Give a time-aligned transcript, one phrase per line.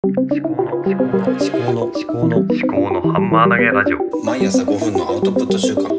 [0.00, 4.24] 思考の思考の思考の思考の思考のハンマー投げラジオ。
[4.24, 5.88] 毎朝5分のアウトプット週間。
[5.88, 5.92] 思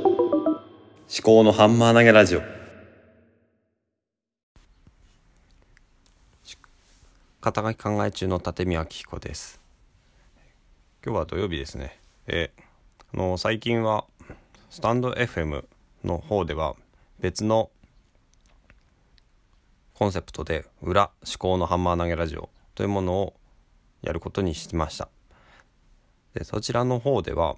[1.22, 2.42] 考のハンマー投げラジオ。
[7.42, 9.60] 肩書き考え中の立見明彦です。
[11.06, 12.00] 今日は土曜日ですね。
[12.28, 12.52] え
[13.14, 14.06] あの最近は
[14.70, 15.66] スタンド FM
[16.06, 16.78] の方では
[17.20, 17.70] 別の
[19.94, 23.34] コンセプトで裏思考のハンマー投げラジオというものを
[24.02, 25.10] やることにしました。
[26.34, 27.56] でそちらの方では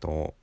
[0.00, 0.34] と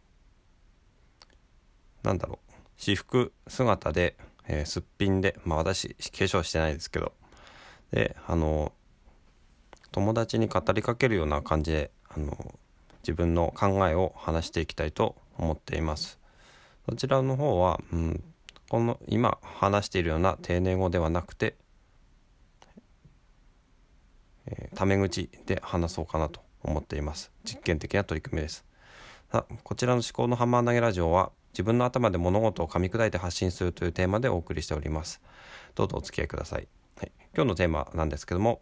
[2.04, 2.54] なんだろう。
[2.78, 4.18] 私服姿で、
[4.48, 7.14] えーすっぴんでまあ私化粧してないですけど。
[7.92, 8.74] であの
[9.92, 12.54] 友達に語りかけるような感じであの
[13.04, 16.20] 自分の考えを話していきたいと思っています。
[16.90, 18.24] そちらの方は、うん、
[18.70, 21.56] この今話しているような丁寧語ではなくて
[24.48, 27.32] えータメ口で話そうかなと思っています。
[27.44, 28.66] 実験的な取り組みです。
[29.32, 35.22] さこちらの思考のハンマー投げラジオは自分の頭で物事を噛み砕いて発信するというテーマでお送りしております。
[35.74, 38.62] どうぞお付き合いください、はい、今日のテーマなんですけども、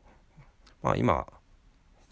[0.82, 1.28] まあ、今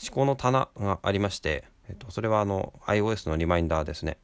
[0.03, 4.17] 思考の棚がありまして、えっと、それはあの iOS のリマインダーですね。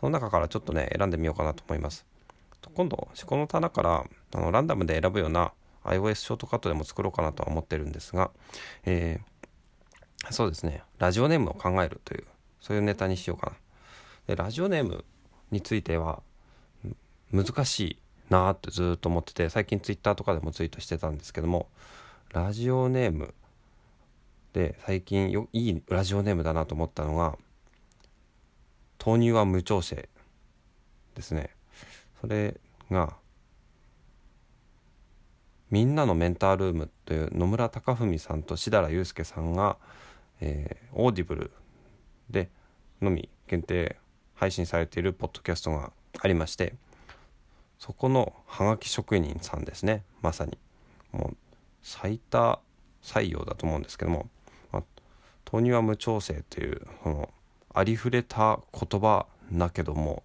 [0.00, 2.06] その中からちょっとね選んでみようかなと思います。
[2.74, 4.04] 今度思考の棚から
[4.34, 5.52] あのランダムで選ぶような
[5.84, 8.30] iOS ショートカットでも作ろうかなとは思ってるんですが、
[8.84, 9.30] えー
[10.28, 10.82] そうですね。
[10.98, 12.24] ラジオネームを考えるという
[12.60, 13.52] そういうネタにしようかな。
[14.26, 15.04] でラジオネーム
[15.50, 16.22] については
[17.32, 21.68] 難しいなーってずーっと思ってて最近ツイッターとかでもツイートしてたんですけども
[22.32, 23.34] ラジオネーム
[24.52, 27.38] で最近よいいラジオネームだなと思ったのが
[29.04, 30.08] 「豆乳は無調整」
[31.16, 31.50] ですね。
[32.20, 33.16] それが
[35.70, 39.76] みんなのメンタールームという野村貴文さんと志田祐介さんが、
[40.40, 41.52] えー Audible
[42.28, 42.50] で
[43.00, 43.96] のみ限定
[44.34, 46.74] 配信されているポッドキャストがありまして
[47.78, 50.04] そこのハガキ職人さんですね。
[50.20, 50.58] まさに。
[51.12, 51.36] もう
[51.82, 52.60] 最多
[53.02, 54.28] 採用だと思うんですけども
[54.70, 54.82] 「まあ、
[55.50, 57.30] 豆乳は無調整」というその
[57.72, 60.22] ありふれた言葉だけども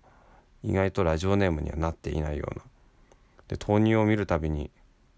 [0.63, 2.63] 意外とラジオネームにはなっていないような。
[3.47, 4.69] で豆乳を見るたびに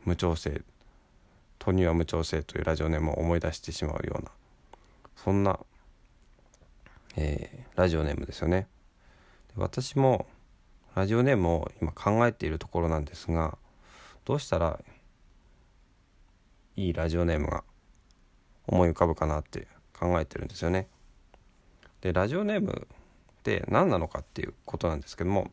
[0.07, 0.61] 無調整
[1.63, 4.31] 豆乳は無調整というラジオネームを思い出してしまうような
[5.17, 5.59] そんな、
[7.17, 8.67] えーラジオネームですよね。
[9.49, 10.25] で私も
[10.95, 13.55] ラジオネームを今考えているところなんですが
[14.25, 14.79] どうしたら
[16.75, 17.63] いいラジオネームが
[18.65, 20.87] 思い浮かぶかなって考えてるんですよね。
[22.01, 25.51] でラジオネームって何なのかっていうことなんですけども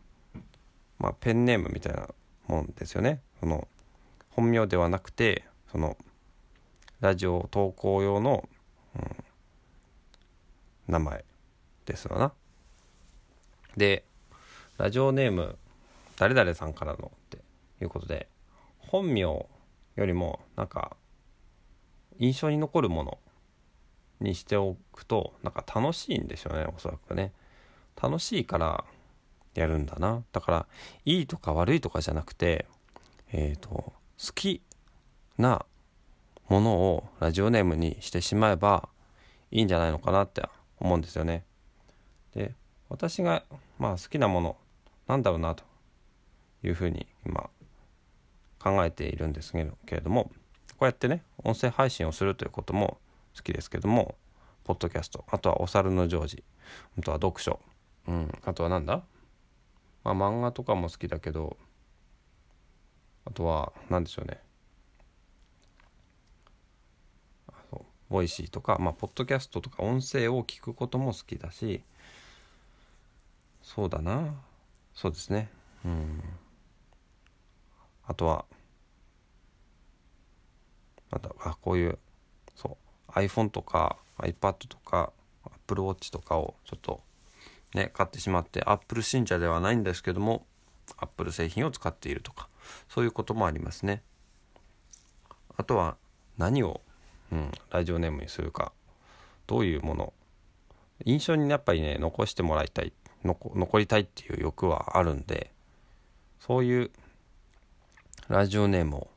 [0.99, 2.09] まあペンネームみたいな
[2.47, 3.21] もんですよね。
[3.41, 3.69] その
[4.37, 5.97] 本名ではなくてその
[7.01, 8.49] ラジオ投稿用の、
[8.97, 9.25] うん
[10.87, 11.25] 名前
[11.87, 12.33] ですわな。
[13.77, 14.05] で
[14.77, 15.57] ラジオネーム
[16.17, 17.39] 誰々さんからのって
[17.81, 18.29] いうことで
[18.79, 19.49] 本名よ
[19.97, 20.97] りもなんか
[22.19, 23.19] 印象に残るもの
[24.21, 27.33] にしておくとなんか楽しいんでしょうねおそらくね
[28.01, 28.85] 楽しいから
[29.55, 30.67] やるんだなだから
[31.05, 32.67] いいとか悪いとかじゃなくて
[33.33, 34.63] えっ、と好き
[35.39, 35.65] な
[36.49, 38.89] ものをラジオネームにしてしまえば
[39.51, 40.43] いいんじゃないのかなって
[40.79, 41.45] 思うんですよね。
[42.35, 42.55] で
[42.89, 43.45] 私が
[43.79, 44.57] まあ好きなもの
[45.07, 45.65] なんだろうなと
[46.63, 47.51] いうふうに今
[48.59, 50.31] 考えているんですけれども
[50.71, 52.99] こうやってね音声配信をするということも
[53.37, 54.15] 好きですけども
[54.65, 56.45] ポッドキャストあとはお猿のジョージ
[56.99, 57.61] あとは読書、
[58.09, 59.03] うん、あとはなんだ、
[60.03, 61.57] まあ、漫画とかも好きだけど
[63.27, 64.39] あとは何でしょうね。
[67.49, 67.81] あそう
[68.11, 71.83] Voicy とか、まあ、ポッドキャストとか音声を聞くことも好きだし
[73.63, 74.35] そうだな。
[74.95, 75.49] そうですね。
[75.85, 76.23] うん。
[78.07, 78.45] あとは
[81.11, 81.99] またあこういう
[82.55, 82.77] そ
[83.09, 85.13] う iPhone とか iPad とか
[85.45, 87.01] Apple Watch とかをちょっと
[87.75, 90.47] ね買ってしまって Apple 信者ではないんですけども
[90.99, 92.49] Apple 製品を使っているとか
[92.89, 94.03] そういうこともありますね。
[95.57, 95.97] あとは
[96.37, 96.81] 何を、
[97.33, 98.73] うん、ラジオネームにするか
[99.47, 100.13] どういうもの
[101.05, 102.93] 印象にやっぱりね残してもらいたい
[103.25, 105.51] 残りたいっていう欲はあるんで
[106.41, 106.91] そういう
[108.29, 109.09] ラジオネームを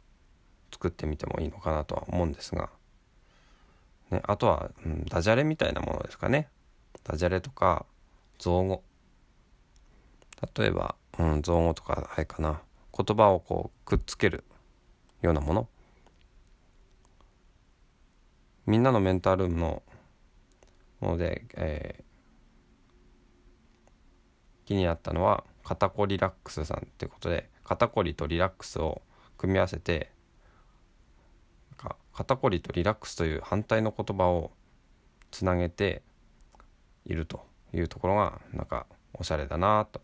[0.71, 2.69] 作ってみてもいいのかなとは思うんですが、
[4.11, 6.49] ね、あとは、うん、ダジャレみたいなものですかね。
[7.03, 7.85] ダジャレとか
[8.37, 8.83] 造語。
[10.55, 12.61] 例えば、うん、造語とかあれかな。
[12.95, 14.43] 言葉をこうくっつける
[15.21, 15.67] ようなもの。
[18.65, 19.83] みんなのメンタルームの
[20.99, 29.01] もので、えー、気になったのは肩こリラックスさんっていうことで肩こりとリラックスを
[29.37, 30.11] 組み合わせて
[31.77, 34.51] か肩こりとリラックスという反対の言葉を
[35.31, 36.01] つなげて
[37.05, 40.01] いるというところがなんかおしゃれだなと。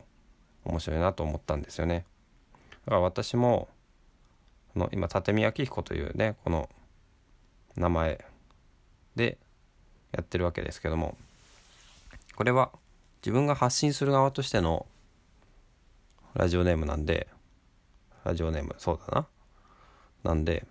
[0.66, 2.06] 面白いなと思ったんですよね。
[2.86, 3.70] だから私も
[4.76, 6.70] の今立見明彦というねこの
[7.76, 8.26] 名前
[9.16, 9.38] で
[10.12, 11.18] やってるわけですけども
[12.36, 12.72] これは
[13.22, 14.86] 自分が発信する側としての
[16.34, 17.28] ラジオネームなんで
[18.24, 19.28] ラジオネームそうだな
[20.24, 20.66] なんで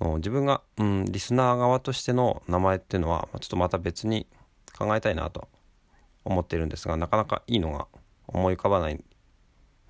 [0.00, 4.26] 自分が、うん、リスナー側としての名前っていうのはちょっとまた別に
[4.76, 5.48] 考えたいなと
[6.24, 7.88] 思っているんですがなかなかいいのが
[8.28, 9.02] 思い浮かばない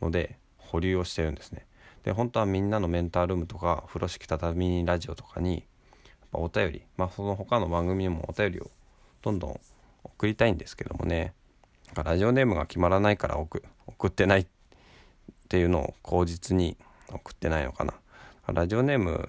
[0.00, 1.66] ので保留をしてるんですね。
[2.04, 5.62] で本当はみんなのメンタールームとか風呂敷畳ラジオとかにやっ
[6.32, 8.70] ぱお便りまあその他の番組にもお便りを
[9.22, 9.60] どんどん
[10.04, 11.34] 送りたいんですけどもね
[11.94, 13.62] ラジオネームが決まらないから送
[14.06, 14.46] ってないっ
[15.48, 16.76] ていうのを口実に
[17.10, 17.94] 送ってないのかな。
[18.52, 19.28] ラジオネーム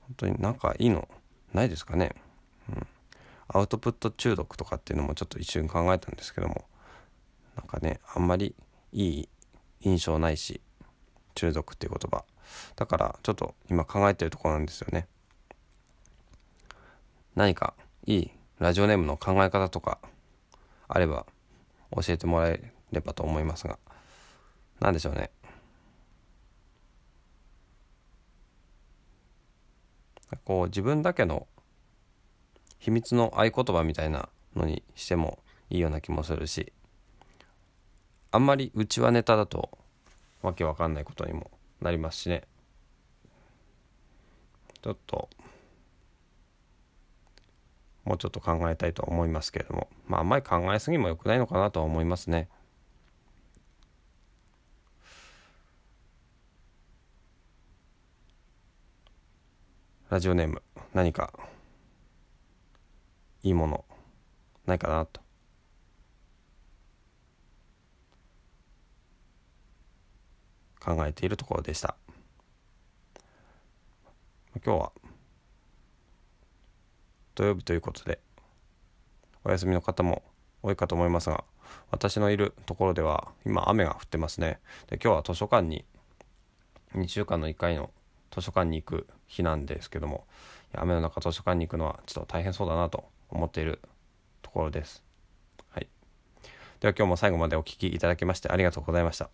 [0.00, 1.08] 本当になんかいいの
[1.52, 2.14] ないですかね、
[2.68, 2.86] うん、
[3.48, 6.64] アウトプット中毒とかっていうのもちょっと一瞬考えたんですけども
[7.56, 8.54] なんかねあんまり
[8.92, 9.28] いい
[9.80, 10.60] 印象ないし
[11.34, 12.24] 中毒っていう言葉。
[12.76, 15.08] だからちょっと今考えてるところなんですよね。
[17.34, 17.74] 何か
[18.06, 19.98] いいラジオネームの考え方とか
[20.88, 21.26] あれば
[21.94, 23.78] 教えてもらえればと思いますが。
[24.80, 25.30] 何でしょうね。
[30.44, 31.46] こう自分だけの
[32.78, 35.38] 秘密の合言葉みたいなのにしても
[35.70, 36.72] いいような気もするし
[38.36, 39.78] あんまりうちはネタだと
[40.42, 41.50] わけわかんないことにも
[41.80, 42.42] なりますしね。
[44.82, 45.30] ちょっと
[48.04, 49.88] もうちょっと考えたいと思いますけれども。
[50.06, 52.50] まああんまり考えすぎもよくないのかなとは思いますね。
[60.10, 60.62] ラジオネーム
[60.92, 61.32] 何か
[63.42, 63.86] いいもの
[64.66, 65.25] ないかなと。
[70.86, 71.96] 考えているところでした
[74.64, 74.92] 今日は
[77.34, 78.20] 土曜日ということで
[79.42, 80.22] お休みの方も
[80.62, 81.42] 多いかと思いますが
[81.90, 85.84] 私のいるところでは今雨が降ってますねで今日は図書館に
[86.94, 87.90] 2週間の1回の
[88.30, 90.24] 図書館に行く日なんですけども
[90.72, 93.80] 雨の中図書館に行くのはちょっと大変そうだなと思っている
[94.42, 95.02] ところです。
[95.70, 95.88] はい、
[96.80, 99.30] では今日も最後までお聴きいただきましてありがとうございました。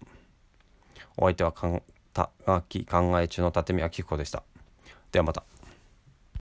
[1.17, 1.83] お相手はかん
[2.13, 4.43] たがき考え中の立見明彦でした。
[5.11, 5.45] ではまた。